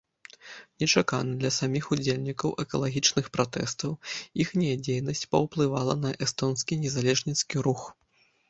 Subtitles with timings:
[0.83, 3.91] Нечакана для саміх удзельнікаў экалагічных пратэстаў,
[4.45, 7.81] іхняя дзейнасць паўплывала на эстонскі незалежніцкі рух.